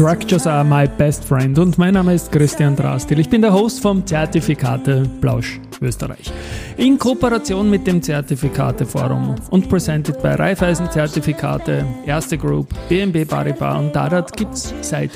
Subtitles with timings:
[0.00, 3.18] Structures are my best friend und mein Name ist Christian Drastil.
[3.18, 6.32] Ich bin der Host vom Zertifikate Blausch Österreich.
[6.78, 13.78] In Kooperation mit dem Zertifikate Forum und presented bei Raiffeisen Zertifikate, Erste Group, BNB Paribas
[13.78, 15.10] und gibt es seit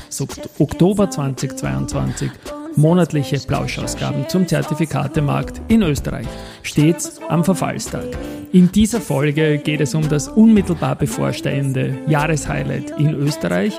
[0.58, 2.30] Oktober 2022
[2.76, 6.26] monatliche Plauschausgaben zum Zertifikatemarkt in Österreich,
[6.62, 8.04] stets am Verfallstag.
[8.52, 13.78] In dieser Folge geht es um das unmittelbar bevorstehende Jahreshighlight in Österreich,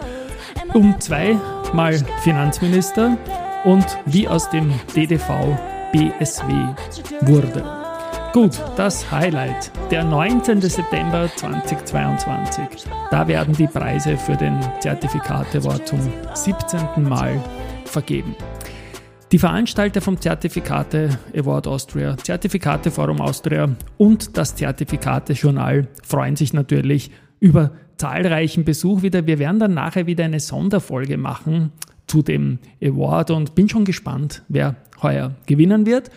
[0.75, 3.17] um zweimal Finanzminister
[3.63, 5.57] und wie aus dem DDV
[5.93, 6.53] BSW
[7.21, 7.63] wurde.
[8.33, 10.59] Gut, das Highlight, der 19.
[10.59, 12.83] September 2022.
[13.09, 16.01] Da werden die Preise für den Zertifikate Award zum
[16.33, 17.07] 17.
[17.07, 17.41] Mal
[17.85, 18.35] vergeben.
[19.31, 26.51] Die Veranstalter vom Zertifikate Award Austria, Zertifikate Forum Austria und das Zertifikate Journal freuen sich
[26.51, 29.25] natürlich über zahlreichen Besuch wieder.
[29.27, 31.71] Wir werden dann nachher wieder eine Sonderfolge machen
[32.07, 36.11] zu dem Award und bin schon gespannt, wer heuer gewinnen wird.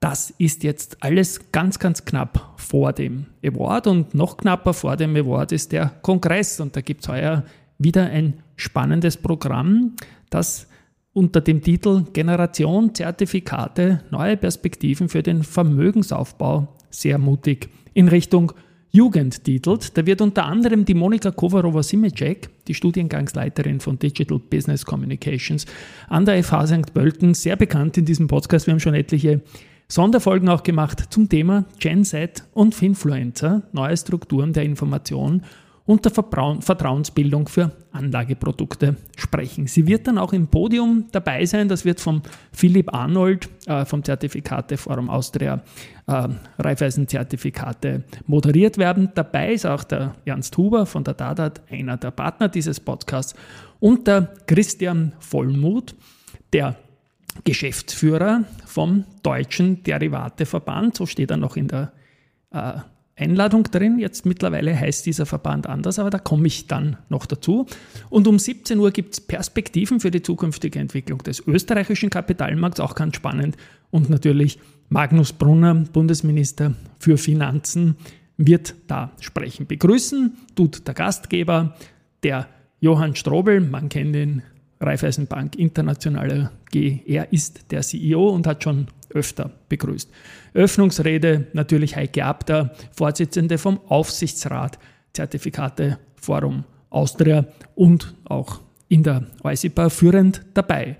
[0.00, 5.16] Das ist jetzt alles ganz, ganz knapp vor dem Award und noch knapper vor dem
[5.16, 7.44] Award ist der Kongress und da gibt es heuer
[7.78, 9.96] wieder ein spannendes Programm,
[10.30, 10.68] das
[11.12, 18.52] unter dem Titel Generation Zertifikate, neue Perspektiven für den Vermögensaufbau sehr mutig in Richtung
[18.96, 19.94] Jugend titelt.
[19.98, 25.66] Da wird unter anderem die Monika Kovarova-Simicek, die Studiengangsleiterin von Digital Business Communications
[26.08, 26.94] an der FH St.
[26.94, 28.66] Pölten, sehr bekannt in diesem Podcast.
[28.66, 29.42] Wir haben schon etliche
[29.86, 35.42] Sonderfolgen auch gemacht zum Thema Gen Z und Finfluencer, neue Strukturen der Information
[35.86, 39.68] und der Vertrauensbildung für Anlageprodukte sprechen.
[39.68, 41.68] Sie wird dann auch im Podium dabei sein.
[41.68, 42.22] Das wird von
[42.52, 45.62] Philipp Arnold äh, vom Zertifikate Forum Austria
[46.08, 46.28] äh,
[46.58, 49.12] Raiffeisen-Zertifikate moderiert werden.
[49.14, 53.34] Dabei ist auch der Ernst Huber von der Dadat, einer der Partner dieses Podcasts,
[53.78, 55.94] und der Christian Vollmuth,
[56.52, 56.76] der
[57.44, 61.92] Geschäftsführer vom Deutschen Derivateverband, so steht er noch in der
[62.50, 62.72] äh,
[63.16, 63.98] Einladung drin.
[63.98, 67.66] Jetzt mittlerweile heißt dieser Verband anders, aber da komme ich dann noch dazu.
[68.10, 72.94] Und um 17 Uhr gibt es Perspektiven für die zukünftige Entwicklung des österreichischen Kapitalmarkts, auch
[72.94, 73.56] ganz spannend.
[73.90, 74.58] Und natürlich
[74.90, 77.96] Magnus Brunner, Bundesminister für Finanzen,
[78.36, 79.66] wird da sprechen.
[79.66, 81.74] Begrüßen tut der Gastgeber,
[82.22, 82.46] der
[82.80, 84.42] Johann Strobel, man kennt ihn,
[84.78, 87.00] Raiffeisenbank Internationale G.
[87.06, 90.10] Er ist der CEO und hat schon öfter begrüßt.
[90.54, 94.78] Öffnungsrede natürlich Heike Abter, Vorsitzende vom Aufsichtsrat
[95.12, 100.96] Zertifikate Forum Austria und auch in der EUSIPA führend dabei.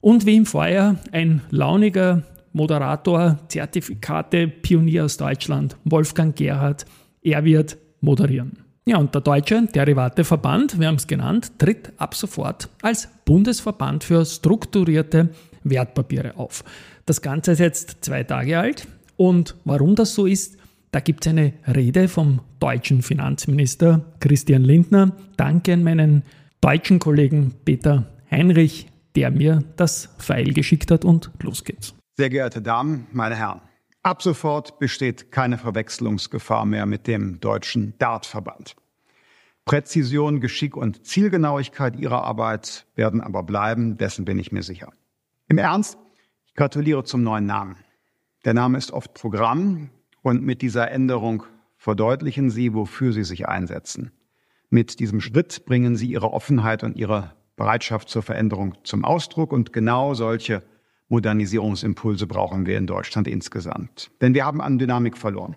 [0.00, 6.86] Und wie im Vorjahr ein launiger Moderator, Zertifikate, Pionier aus Deutschland, Wolfgang Gerhardt.
[7.22, 8.64] Er wird moderieren.
[8.86, 14.24] Ja, und der Deutsche Derivateverband, wir haben es genannt, tritt ab sofort als Bundesverband für
[14.24, 15.28] strukturierte
[15.70, 16.64] Wertpapiere auf.
[17.06, 18.86] Das Ganze ist jetzt zwei Tage alt
[19.16, 20.58] und warum das so ist,
[20.90, 25.12] da gibt es eine Rede vom deutschen Finanzminister Christian Lindner.
[25.36, 26.22] Danke an meinen
[26.60, 31.94] deutschen Kollegen Peter Heinrich, der mir das Pfeil geschickt hat und los geht's.
[32.16, 33.60] Sehr geehrte Damen, meine Herren,
[34.02, 38.74] ab sofort besteht keine Verwechslungsgefahr mehr mit dem deutschen Dartverband.
[39.64, 44.90] Präzision, Geschick und Zielgenauigkeit Ihrer Arbeit werden aber bleiben, dessen bin ich mir sicher.
[45.50, 45.96] Im Ernst,
[46.56, 47.76] gratuliere zum neuen Namen.
[48.44, 49.88] Der Name ist oft Programm
[50.20, 51.42] und mit dieser Änderung
[51.78, 54.12] verdeutlichen Sie, wofür Sie sich einsetzen.
[54.68, 59.72] Mit diesem Schritt bringen Sie Ihre Offenheit und Ihre Bereitschaft zur Veränderung zum Ausdruck und
[59.72, 60.62] genau solche
[61.08, 64.10] Modernisierungsimpulse brauchen wir in Deutschland insgesamt.
[64.20, 65.56] Denn wir haben an Dynamik verloren.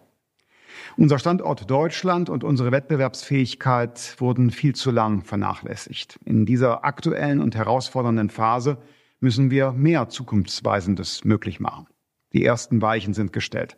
[0.95, 6.17] Unser Standort Deutschland und unsere Wettbewerbsfähigkeit wurden viel zu lang vernachlässigt.
[6.23, 8.77] In dieser aktuellen und herausfordernden Phase
[9.21, 11.87] müssen wir mehr Zukunftsweisendes möglich machen.
[12.33, 13.77] Die ersten Weichen sind gestellt.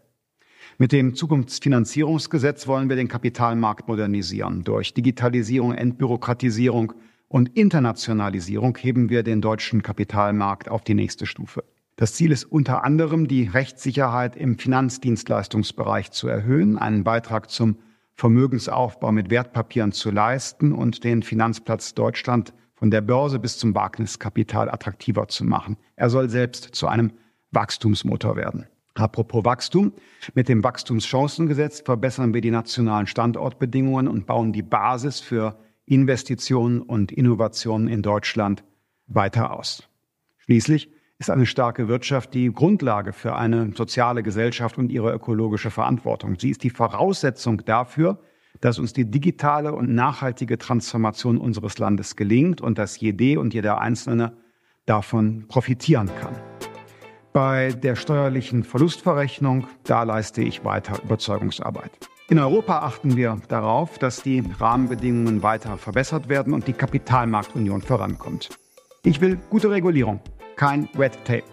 [0.77, 4.63] Mit dem Zukunftsfinanzierungsgesetz wollen wir den Kapitalmarkt modernisieren.
[4.63, 6.93] Durch Digitalisierung, Entbürokratisierung
[7.27, 11.63] und Internationalisierung heben wir den deutschen Kapitalmarkt auf die nächste Stufe.
[11.95, 17.77] Das Ziel ist unter anderem, die Rechtssicherheit im Finanzdienstleistungsbereich zu erhöhen, einen Beitrag zum
[18.15, 24.69] Vermögensaufbau mit Wertpapieren zu leisten und den Finanzplatz Deutschland von der Börse bis zum Wagniskapital
[24.69, 25.77] attraktiver zu machen.
[25.95, 27.13] Er soll selbst zu einem
[27.51, 28.67] Wachstumsmotor werden.
[28.95, 29.93] Apropos Wachstum.
[30.33, 37.13] Mit dem Wachstumschancengesetz verbessern wir die nationalen Standortbedingungen und bauen die Basis für Investitionen und
[37.13, 38.65] Innovationen in Deutschland
[39.07, 39.87] weiter aus.
[40.39, 46.37] Schließlich ist eine starke Wirtschaft die Grundlage für eine soziale Gesellschaft und ihre ökologische Verantwortung.
[46.37, 48.19] Sie ist die Voraussetzung dafür,
[48.61, 53.79] dass uns die digitale und nachhaltige Transformation unseres Landes gelingt und dass jede und jeder
[53.79, 54.33] Einzelne
[54.85, 56.35] davon profitieren kann.
[57.33, 61.91] Bei der steuerlichen Verlustverrechnung, da leiste ich weiter Überzeugungsarbeit.
[62.29, 68.49] In Europa achten wir darauf, dass die Rahmenbedingungen weiter verbessert werden und die Kapitalmarktunion vorankommt.
[69.03, 70.21] Ich will gute Regulierung,
[70.55, 71.43] kein Red Tape.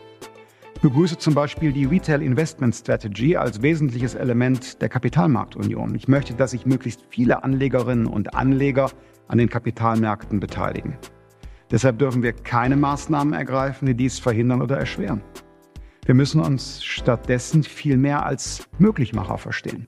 [0.81, 5.95] Ich begrüße zum Beispiel die Retail Investment Strategy als wesentliches Element der Kapitalmarktunion.
[5.95, 8.91] Ich möchte, dass sich möglichst viele Anlegerinnen und Anleger
[9.29, 10.97] an den Kapitalmärkten beteiligen.
[11.71, 15.21] Deshalb dürfen wir keine Maßnahmen ergreifen, die dies verhindern oder erschweren.
[16.07, 19.87] Wir müssen uns stattdessen viel mehr als Möglichmacher verstehen.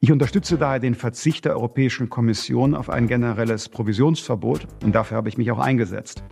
[0.00, 5.28] Ich unterstütze daher den Verzicht der Europäischen Kommission auf ein generelles Provisionsverbot und dafür habe
[5.28, 6.24] ich mich auch eingesetzt.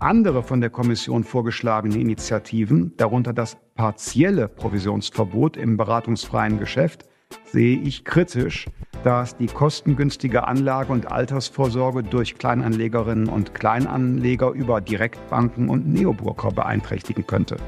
[0.00, 7.04] Andere von der Kommission vorgeschlagene Initiativen, darunter das partielle Provisionsverbot im beratungsfreien Geschäft,
[7.44, 8.64] sehe ich kritisch,
[9.04, 16.50] da es die kostengünstige Anlage und Altersvorsorge durch Kleinanlegerinnen und Kleinanleger über Direktbanken und Neoburger
[16.50, 17.58] beeinträchtigen könnte.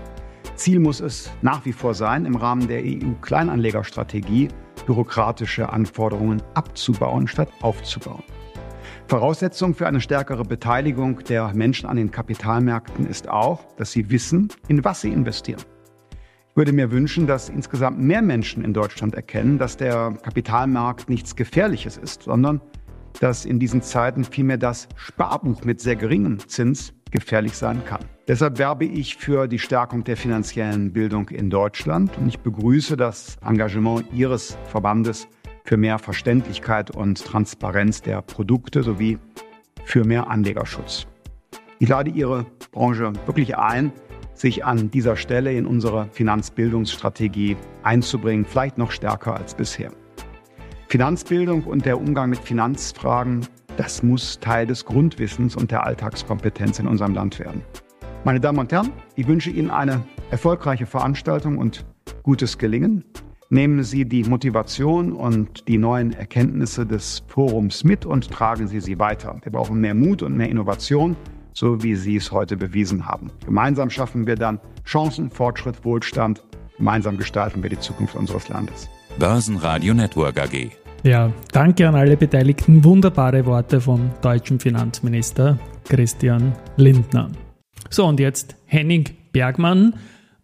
[0.54, 4.48] Ziel muss es nach wie vor sein, im Rahmen der EU-Kleinanlegerstrategie
[4.86, 8.22] bürokratische Anforderungen abzubauen statt aufzubauen.
[9.12, 14.48] Voraussetzung für eine stärkere Beteiligung der Menschen an den Kapitalmärkten ist auch, dass sie wissen,
[14.68, 15.60] in was sie investieren.
[16.48, 21.36] Ich würde mir wünschen, dass insgesamt mehr Menschen in Deutschland erkennen, dass der Kapitalmarkt nichts
[21.36, 22.62] Gefährliches ist, sondern
[23.20, 28.00] dass in diesen Zeiten vielmehr das Sparbuch mit sehr geringem Zins gefährlich sein kann.
[28.28, 33.36] Deshalb werbe ich für die Stärkung der finanziellen Bildung in Deutschland und ich begrüße das
[33.44, 35.28] Engagement Ihres Verbandes
[35.64, 39.18] für mehr Verständlichkeit und Transparenz der Produkte sowie
[39.84, 41.06] für mehr Anlegerschutz.
[41.78, 43.92] Ich lade Ihre Branche wirklich ein,
[44.34, 49.92] sich an dieser Stelle in unsere Finanzbildungsstrategie einzubringen, vielleicht noch stärker als bisher.
[50.88, 56.86] Finanzbildung und der Umgang mit Finanzfragen, das muss Teil des Grundwissens und der Alltagskompetenz in
[56.86, 57.62] unserem Land werden.
[58.24, 61.84] Meine Damen und Herren, ich wünsche Ihnen eine erfolgreiche Veranstaltung und
[62.22, 63.04] gutes Gelingen.
[63.52, 68.98] Nehmen Sie die Motivation und die neuen Erkenntnisse des Forums mit und tragen Sie sie
[68.98, 69.36] weiter.
[69.42, 71.16] Wir brauchen mehr Mut und mehr Innovation,
[71.52, 73.30] so wie Sie es heute bewiesen haben.
[73.44, 76.42] Gemeinsam schaffen wir dann Chancen, Fortschritt, Wohlstand.
[76.78, 78.88] Gemeinsam gestalten wir die Zukunft unseres Landes.
[79.18, 80.70] Börsenradio Network AG.
[81.02, 82.82] Ja, danke an alle Beteiligten.
[82.82, 87.30] Wunderbare Worte vom deutschen Finanzminister Christian Lindner.
[87.90, 89.92] So, und jetzt Henning Bergmann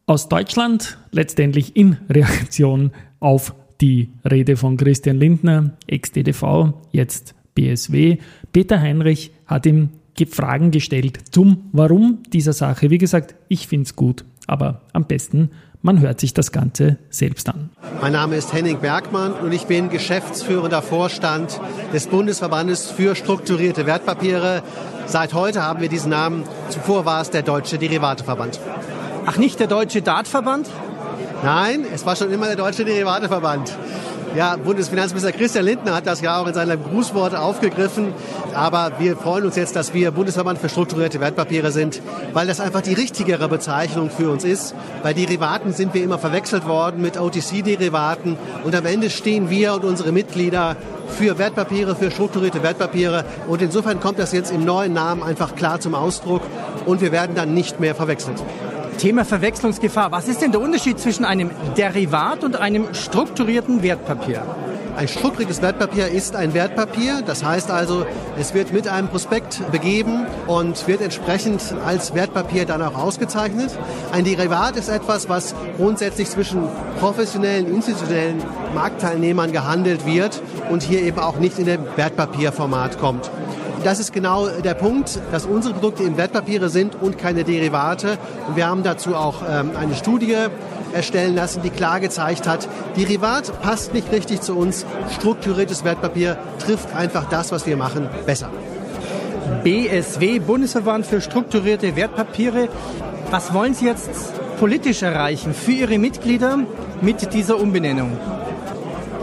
[0.08, 8.18] aus Deutschland letztendlich in Reaktion auf die Rede von Christian Lindner, ex-DDV, jetzt BSW.
[8.52, 9.90] Peter Heinrich hat ihm
[10.32, 12.90] Fragen gestellt zum Warum dieser Sache.
[12.90, 15.50] Wie gesagt, ich finde es gut, aber am besten
[15.80, 17.70] man hört sich das Ganze selbst an.
[18.00, 21.60] Mein Name ist Henning Bergmann und ich bin geschäftsführender Vorstand
[21.92, 24.64] des Bundesverbandes für strukturierte Wertpapiere.
[25.06, 26.42] Seit heute haben wir diesen Namen.
[26.68, 28.58] Zuvor war es der Deutsche Derivateverband.
[29.30, 30.70] Ach, nicht der Deutsche Dartverband?
[31.44, 33.76] Nein, es war schon immer der Deutsche Derivateverband.
[34.34, 38.14] Ja, Bundesfinanzminister Christian Lindner hat das ja auch in seinem Grußwort aufgegriffen.
[38.54, 42.00] Aber wir freuen uns jetzt, dass wir Bundesverband für strukturierte Wertpapiere sind,
[42.32, 44.74] weil das einfach die richtigere Bezeichnung für uns ist.
[45.02, 48.38] Bei Derivaten sind wir immer verwechselt worden mit OTC-Derivaten.
[48.64, 50.74] Und am Ende stehen wir und unsere Mitglieder
[51.06, 53.26] für Wertpapiere, für strukturierte Wertpapiere.
[53.46, 56.40] Und insofern kommt das jetzt im neuen Namen einfach klar zum Ausdruck.
[56.86, 58.42] Und wir werden dann nicht mehr verwechselt.
[58.98, 60.10] Thema Verwechslungsgefahr.
[60.10, 64.42] Was ist denn der Unterschied zwischen einem Derivat und einem strukturierten Wertpapier?
[64.96, 67.22] Ein strukturiertes Wertpapier ist ein Wertpapier.
[67.24, 68.04] Das heißt also,
[68.36, 73.70] es wird mit einem Prospekt begeben und wird entsprechend als Wertpapier dann auch ausgezeichnet.
[74.10, 76.64] Ein Derivat ist etwas, was grundsätzlich zwischen
[76.98, 78.42] professionellen, institutionellen
[78.74, 83.30] Marktteilnehmern gehandelt wird und hier eben auch nicht in dem Wertpapierformat kommt.
[83.84, 88.18] Das ist genau der Punkt, dass unsere Produkte eben Wertpapiere sind und keine Derivate.
[88.48, 90.36] Und wir haben dazu auch ähm, eine Studie
[90.92, 94.86] erstellen lassen, die klar gezeigt hat, Derivat passt nicht richtig zu uns,
[95.18, 98.50] strukturiertes Wertpapier trifft einfach das, was wir machen, besser.
[99.64, 102.68] BSW, Bundesverband für strukturierte Wertpapiere.
[103.30, 104.10] Was wollen Sie jetzt
[104.58, 106.58] politisch erreichen für Ihre Mitglieder
[107.00, 108.16] mit dieser Umbenennung?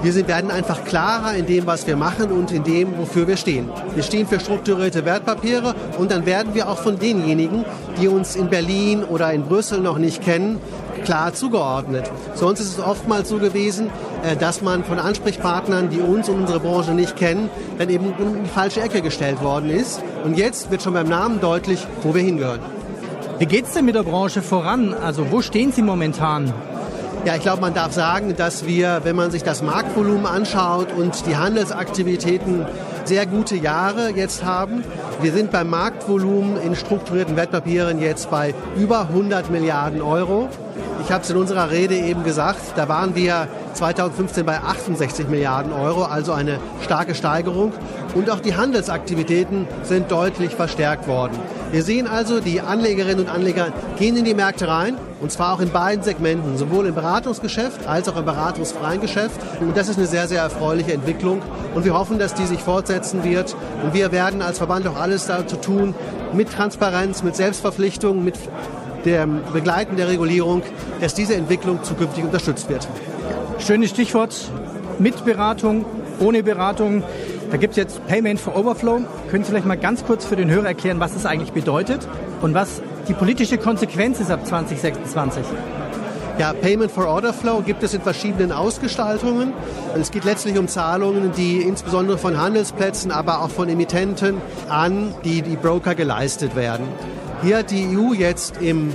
[0.06, 3.72] Wir werden einfach klarer in dem, was wir machen und in dem, wofür wir stehen.
[3.96, 7.66] Wir stehen für strukturierte Wertpapiere und dann werden wir auch von denjenigen,
[8.00, 10.60] die uns in Berlin oder in Brüssel noch nicht kennen,
[11.06, 12.12] klar zugeordnet.
[12.36, 13.90] Sonst ist es oftmals so gewesen,
[14.22, 18.44] äh, dass man von Ansprechpartnern, die uns und unsere Branche nicht kennen, dann eben in
[18.44, 20.04] die falsche Ecke gestellt worden ist.
[20.24, 22.60] Und jetzt wird schon beim Namen deutlich, wo wir hingehören.
[23.40, 24.94] Wie geht es denn mit der Branche voran?
[24.94, 26.54] Also wo stehen Sie momentan?
[27.26, 31.26] Ja, ich glaube, man darf sagen, dass wir, wenn man sich das Marktvolumen anschaut und
[31.26, 32.68] die Handelsaktivitäten,
[33.04, 34.84] sehr gute Jahre jetzt haben.
[35.22, 40.50] Wir sind beim Marktvolumen in strukturierten Wertpapieren jetzt bei über 100 Milliarden Euro.
[41.04, 45.74] Ich habe es in unserer Rede eben gesagt, da waren wir 2015 bei 68 Milliarden
[45.74, 47.74] Euro, also eine starke Steigerung.
[48.16, 51.34] Und auch die Handelsaktivitäten sind deutlich verstärkt worden.
[51.72, 55.60] Wir sehen also, die Anlegerinnen und Anleger gehen in die Märkte rein, und zwar auch
[55.60, 59.40] in beiden Segmenten, sowohl im Beratungsgeschäft als auch im beratungsfreien Geschäft.
[59.60, 61.42] Und das ist eine sehr, sehr erfreuliche Entwicklung.
[61.74, 63.54] Und wir hoffen, dass die sich fortsetzen wird.
[63.84, 65.94] Und wir werden als Verband auch alles dazu tun,
[66.32, 68.36] mit Transparenz, mit Selbstverpflichtung, mit
[69.04, 70.64] dem Begleiten der Regulierung,
[71.02, 72.88] dass diese Entwicklung zukünftig unterstützt wird.
[73.60, 74.36] Schönes Stichwort.
[75.00, 75.84] Mit Beratung,
[76.20, 77.04] ohne Beratung.
[77.56, 79.00] Da gibt es jetzt Payment for Overflow.
[79.32, 82.06] Können Sie vielleicht mal ganz kurz für den Hörer erklären, was das eigentlich bedeutet
[82.42, 85.42] und was die politische Konsequenz ist ab 2026?
[86.38, 89.54] Ja, Payment for Order Flow gibt es in verschiedenen Ausgestaltungen.
[89.98, 95.42] Es geht letztlich um Zahlungen, die insbesondere von Handelsplätzen, aber auch von Emittenten an die,
[95.42, 96.86] die Broker geleistet werden.
[97.42, 98.94] Hier hat die EU jetzt im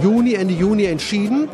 [0.00, 1.48] Juni, Ende Juni entschieden,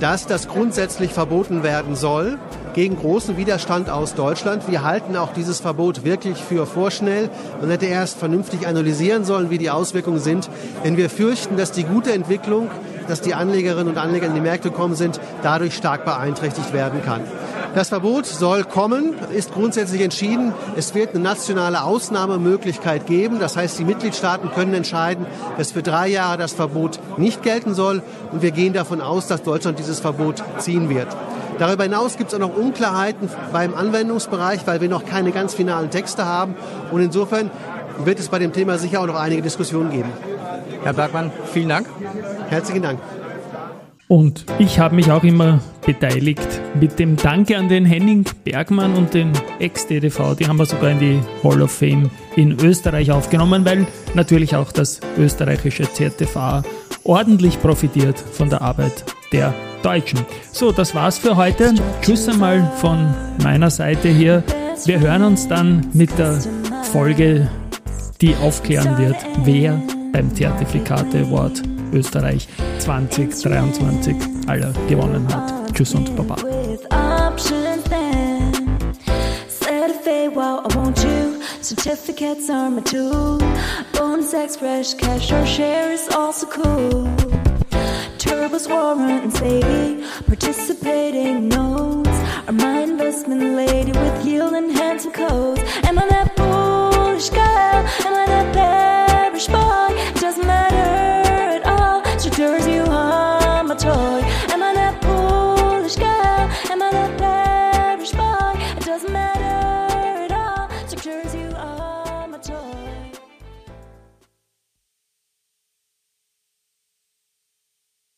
[0.00, 2.38] dass das grundsätzlich verboten werden soll,
[2.76, 4.70] gegen großen Widerstand aus Deutschland.
[4.70, 7.30] Wir halten auch dieses Verbot wirklich für vorschnell.
[7.58, 10.50] Man hätte erst vernünftig analysieren sollen, wie die Auswirkungen sind.
[10.84, 12.70] Denn wir fürchten, dass die gute Entwicklung,
[13.08, 17.22] dass die Anlegerinnen und Anleger in die Märkte kommen sind, dadurch stark beeinträchtigt werden kann.
[17.74, 20.52] Das Verbot soll kommen, ist grundsätzlich entschieden.
[20.76, 23.38] Es wird eine nationale Ausnahmemöglichkeit geben.
[23.38, 25.24] Das heißt, die Mitgliedstaaten können entscheiden,
[25.56, 28.02] dass für drei Jahre das Verbot nicht gelten soll.
[28.32, 31.08] Und wir gehen davon aus, dass Deutschland dieses Verbot ziehen wird.
[31.58, 35.90] Darüber hinaus gibt es auch noch Unklarheiten beim Anwendungsbereich, weil wir noch keine ganz finalen
[35.90, 36.54] Texte haben.
[36.92, 37.50] Und insofern
[38.04, 40.10] wird es bei dem Thema sicher auch noch einige Diskussionen geben.
[40.82, 41.86] Herr Bergmann, vielen Dank.
[42.48, 43.00] Herzlichen Dank.
[44.08, 46.46] Und ich habe mich auch immer beteiligt
[46.78, 50.36] mit dem Danke an den Henning Bergmann und den Ex-DDV.
[50.38, 53.84] Die haben wir sogar in die Hall of Fame in Österreich aufgenommen, weil
[54.14, 56.62] natürlich auch das österreichische ZTV
[57.02, 59.52] ordentlich profitiert von der Arbeit der
[59.86, 60.26] Deutschen.
[60.50, 61.72] So, das war's für heute.
[62.02, 63.14] Tschüss einmal von
[63.44, 64.42] meiner Seite hier.
[64.84, 66.40] Wir hören uns dann mit der
[66.92, 67.48] Folge,
[68.20, 69.80] die aufklären wird, wer
[70.12, 71.62] beim Zertifikate Award
[71.92, 72.48] Österreich
[72.80, 74.16] 2023
[74.48, 75.72] alle gewonnen hat.
[75.72, 76.34] Tschüss und Baba.
[81.62, 83.38] Certificates are my tool.
[83.92, 87.15] Bonus X, fresh cash or share is also cool.
[88.68, 92.18] Warrant, and participating notes
[92.48, 95.62] are my investment lady with yield and handsome codes.
[95.84, 96.15] Am I